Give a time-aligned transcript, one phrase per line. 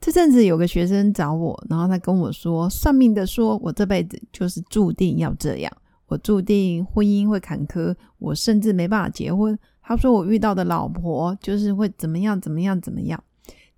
[0.00, 5.70] 这阵子有个学生找我，然后他跟我说，算命的说我这辈子就是注定要这样，
[6.06, 9.56] 我注定婚姻会坎坷，我甚至没办法结婚。
[9.82, 13.22] 他说我遇到的老婆就是会怎么样怎么样怎么样。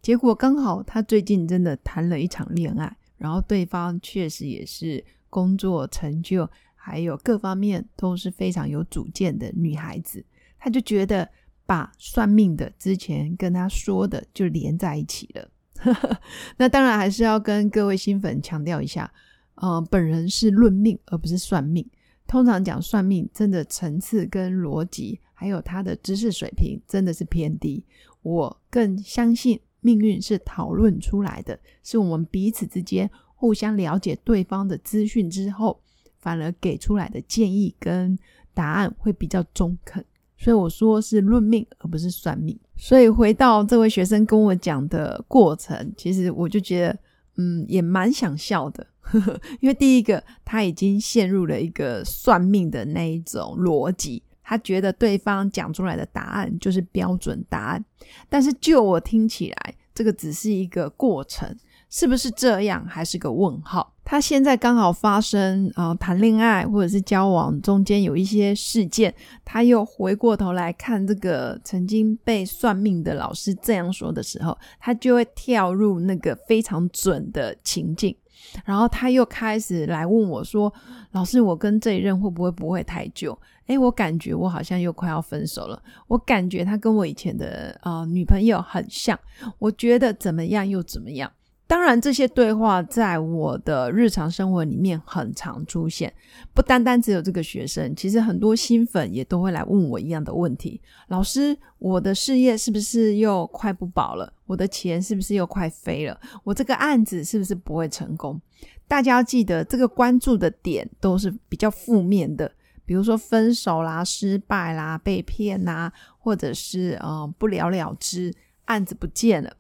[0.01, 10.25] 结果刚好他最近真的谈了一场恋爱，然后对方确实也是工作成就还有各方面都是非常有主见的女孩子，
[10.57, 11.29] 他就觉得
[11.67, 15.49] 把算命的之前跟他说的就连在一起了。
[16.57, 19.13] 那当然还是要跟各位新粉强调一下，
[19.57, 21.89] 呃，本人是论命而不是算命。
[22.27, 27.85] 通常讲算命，真的层次跟逻辑，还有他的知识水平真的是偏低。
[28.23, 35.83] 我更相信命运是讨论出来的，是我们彼此之间互相了解对方的资讯之后，
[36.21, 38.17] 反而给出来的建议跟
[38.55, 40.03] 答案会比较中肯。
[40.39, 42.59] 所以我说是论命而不是算命。
[42.83, 46.99] 所以回到这位学生跟我讲的过程，其实我就觉得，
[47.37, 48.85] 嗯，也蛮想笑的。
[49.61, 57.85] 因为第一个，他已经陷入了一个算命的那一种逻辑，他觉得对方讲出来的答案就是标准答案。
[58.29, 61.57] 但是就我听起来，这个只是一个过程。
[61.93, 63.93] 是不是这样，还是个问号？
[64.03, 78.17] 他现在刚好发生啊，谈恋爱或者是交往中间有一些事件，他又回过头来看这个曾经被算命的老师这样说的时候，他就会跳入那个非常准的情境，
[78.65, 80.73] 然后他又开始来问我说
[81.13, 83.39] ：“老师，我跟这一任会不会不会太久？
[83.67, 89.19] 诶，我感觉我好像又快要分手了，我感觉他跟我以前的啊女朋友很像，
[89.59, 91.31] 我觉得怎么样又怎么样。”
[91.73, 96.13] 当然，这些对话在我的日常生活里面很常出现，
[96.53, 100.79] 不单单只有这个学生，其实很多新粉也都会来问我一样的问题：
[101.09, 104.31] 老师，我的事业是不是又快不保了？
[104.45, 106.21] 我的钱是不是又快飞了？
[106.45, 108.39] 我这个案子是不是不会成功？
[108.87, 112.53] 大家要记得，这个关注的点都是比较负面的，
[112.85, 118.31] 比如说分手啦、失败啦、被骗啦，或者是呃不了了之，
[118.67, 119.51] 案子不见了。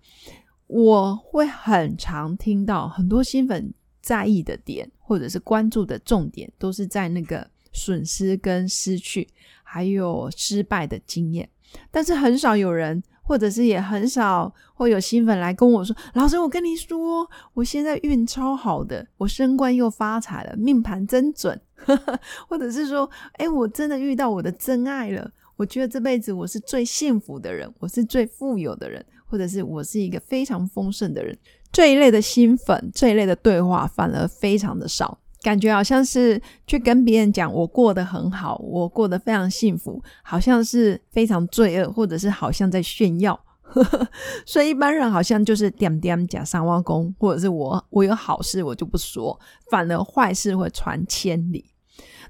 [0.72, 9.28] 我会很常听到很多新粉在意的点，或者是关注的重点，都是在那个损失跟失去，
[9.62, 11.46] 还有失败的经验。
[11.90, 21.60] 但是很少有人，或者是也很少会有新粉来跟我说：“老师，我跟你说，我现在运超好的，我升官又发财了，命盘真准。
[22.48, 25.30] ”或者是说：“哎，我真的遇到我的真爱了，
[25.62, 31.34] 我觉得这辈子我是最幸福的人，我是最富有的人。”或者是我是一个非常丰盛的人，
[31.72, 43.40] 这一类的新粉，这一类的对话反而非常的少，感觉好像是去跟别人讲我过得很好，我过得非常幸福，好像是非常罪恶，或者是好像在炫耀。
[44.44, 49.40] 所以一般人好像就是点点假三挖工，或者是我我有好事我就不说，
[49.70, 51.71] 反而坏事会传千里。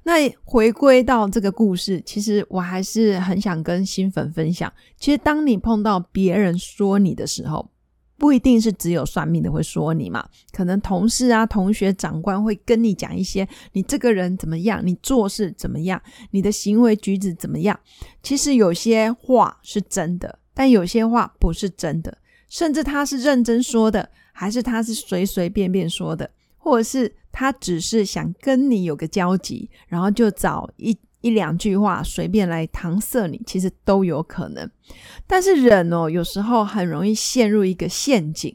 [0.04, 4.72] 那回归到这个故事，其实我还是很想跟新粉分享。
[4.98, 7.70] 其实，当你碰到别人说你的时候，
[8.18, 16.00] 不一定是只有算命的会说你嘛，可能同事啊、同学、长官会跟你讲一些你这个人怎么样，你做事怎么样，
[16.32, 17.78] 你的行为举止怎么样。
[18.22, 26.28] 其实有些话是真的，但有些话不是真的，甚至他是认真说的，还是他是随随便便说的。
[26.64, 34.70] 或者是他只是想跟你有个交集，然后就找一一两句话随便来搪塞你，其实都有可能。
[35.26, 38.54] 但是人哦，有时候很容易陷入一个陷阱。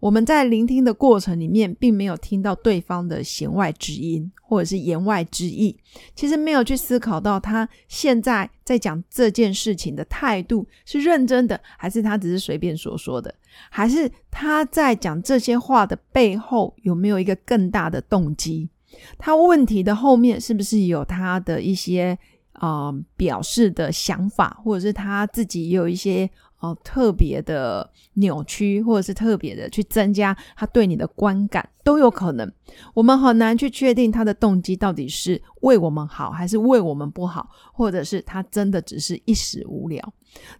[0.00, 5.76] 我们在聆听的过程里面，并没有听到对方的弦外之音，或者是言外之意。
[6.14, 13.32] 其实没有去思考到他现在在讲这件事情的态度是认真的，还是他只是随便说说的，
[13.70, 18.68] 还是他在讲这些话的背后有没有一个更大的动机？
[19.18, 22.18] 他问题的后面是不是有他的一些
[22.52, 26.30] 啊表示的想法，或者是他自己也有一些？
[26.60, 32.52] 哦，特别的扭曲，或者是特别的去增加他对你的观感，都有可能。
[32.94, 40.12] 我们很难去确定他的动机到底是为我们好，还是为我们不好，或者是他真的只是一时无聊。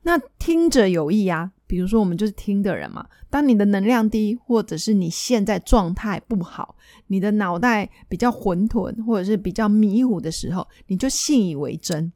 [0.03, 3.07] 那听者有意啊，比如说我们就是听的人嘛。
[3.31, 6.75] 当你的能量低，或者是你现在状态不好，
[7.09, 12.11] 你的脑袋比较混沌，或者是比较迷糊的时候，你就信以为真。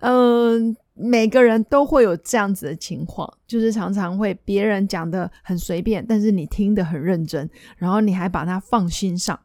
[0.00, 9.38] 嗯， 每个人都会有这样子的情况，就是常常会别人讲的很随便，但是你听得很认真，然后你还把它放心上。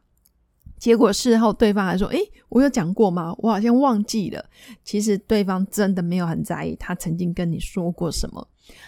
[0.76, 2.18] 结果事后对方还说：“诶，
[2.50, 3.34] 我有讲过吗？
[3.38, 4.44] 我好像忘记了。”
[4.84, 8.46] 其实对方真的没有很在意他曾经跟你说过什么。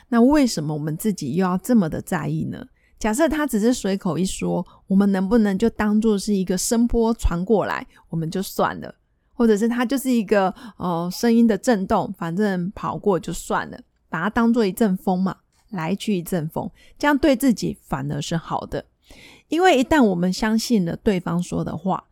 [0.09, 2.67] 那为什么我们自己又要这么的在意呢？
[2.99, 8.95] 假设他只是随口一说，我们能不能就当做是一个声波传过来，我们就算了？
[9.37, 13.79] 或者是它就是一个呃声音的震动，反正跑过就算了，
[14.09, 15.37] 把它当做一阵风嘛，
[15.71, 16.69] 来去一阵风，
[16.99, 18.85] 这样对自己反而是好的。
[19.49, 22.03] 因为一旦我们相信了对方说的话，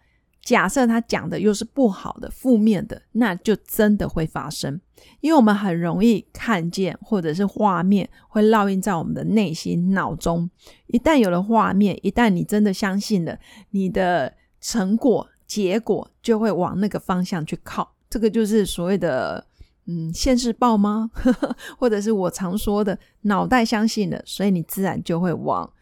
[0.43, 4.81] 假设他讲的又是不好的、负面的，那就真的会发生。
[5.21, 10.49] 因为我们很容易看见，或者是画面会烙印在我们的内心、脑中。
[10.87, 13.38] 一旦有了画面，一旦你真的相信了，
[13.71, 17.95] 你的成果、结果就会往那个方向去靠。
[18.11, 19.47] 这个就是所谓的
[19.87, 21.09] 嗯现世报吗？
[21.79, 25.73] 或者是我常说的脑袋相信了，所以你自然就会往。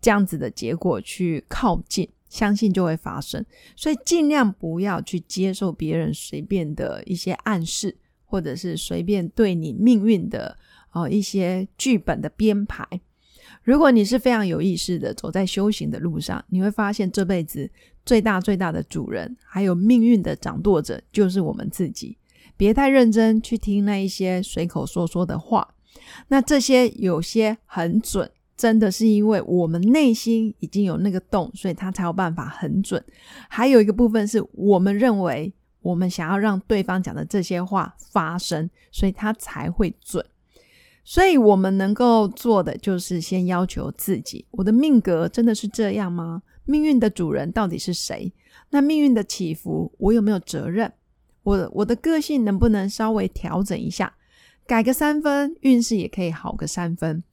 [0.00, 3.44] 这样子的结果去靠近，相信就会发生。
[3.76, 10.56] 所以尽量不要去接受别人随便的一些暗示，或者是随便对你命运的
[10.92, 12.84] 呃一些剧本的编排。
[13.62, 17.70] 如果你是非常有意识的走在修行的路上，你会发现这辈子
[18.04, 22.16] 最大最大的主人，还有命运的掌舵者，就是我们自己。
[22.56, 25.74] 别太认真去听那一些随口说说的话，
[26.28, 28.30] 那这些有些很准。
[28.56, 33.02] 真的是因为我们内心已经有那个洞，所以他才有办法很准。
[33.48, 40.22] 还有一个部分是我们认为我们想要让对方讲的这些话发生，所以他才会准。
[41.04, 46.42] 所以我们能够做的就是先要求自己：我的命格真的是这样吗？
[46.64, 48.32] 命运的主人到底是谁？
[48.70, 50.92] 那命运的起伏，我有没有责任？
[51.42, 54.14] 我我的个性能不能稍微调整一下，
[54.66, 57.24] 改个三分，运势也可以好个三分。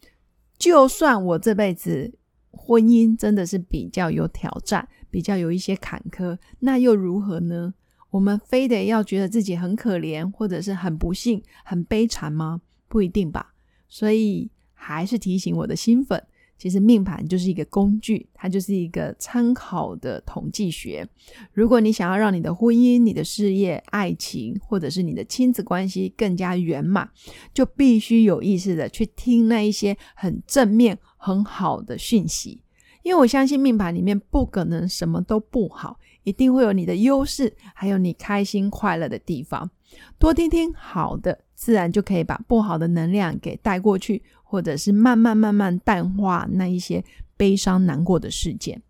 [0.57, 2.11] 就算我这辈子
[2.49, 7.73] 婚姻真的是比较有挑战，比较有一些坎坷，那又如何呢？
[8.09, 12.61] 我们非得要觉得自己很可怜，或者是很不幸、很悲惨吗？
[12.87, 13.53] 不一定吧。
[13.87, 16.21] 所以还是提醒我的新粉。
[16.59, 21.07] 其实命盘就是一个工具，它就是一个参考的统计学。
[21.53, 27.07] 如果你想要让你的婚姻、你的事业、爱情，或者是你的亲子关系更加圆满，
[27.53, 32.63] 就必须有意识的去听那一些很正面、很好的讯息。
[33.03, 39.69] 因为我相信命盘里面不可能什么都不好，一定会有你的优势，还有你开心快乐的地方。
[40.17, 44.23] 多听听好的，自然就可以把不好的能量给带过去。
[44.49, 47.03] 或者是慢慢慢慢淡化那一些
[47.35, 48.81] 悲伤难过的事件。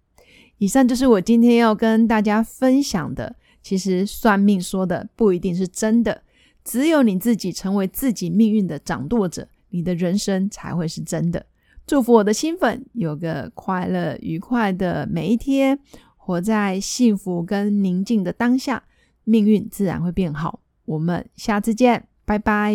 [0.60, 3.36] 以上就是我今天要跟大家分享的。
[3.64, 6.22] 其实算命说的不一定是真的，
[6.64, 11.44] 只有你自己成为自己命运的掌舵者，你的人生才会是真的。
[11.88, 15.80] 祝福我的新粉有个快乐愉快的每一天，
[16.18, 18.84] 活在幸福跟宁静的当下，
[19.24, 20.60] 命运自然会变好。
[20.88, 22.74] 我们下次见，拜拜。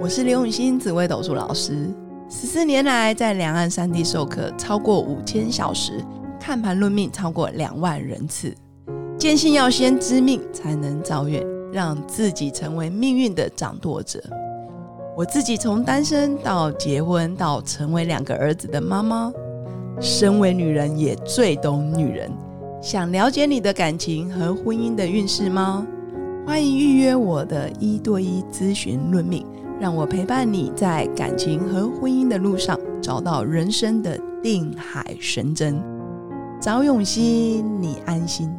[0.00, 1.92] 我是刘永新紫微斗数老师，
[2.30, 6.00] 十四年来在两岸三地授课超过五千小时，
[6.38, 8.54] 看盘论命超过两万人次。
[9.18, 14.22] 坚信要先知命才能造运，让自己成为命运的掌舵者。
[15.16, 19.32] 我自己从单身到结婚，到成为两个儿子的妈妈，
[20.00, 22.30] 身为女人也最懂女人。
[22.80, 25.84] 想了解你的感情和婚姻的运势吗？
[26.44, 29.46] 欢迎预约我的一对一咨询论命。
[29.80, 35.82] 让我陪伴你在感情和婚姻的路上，找到人生的定海神针。
[36.60, 38.52] 早永熙，你安心。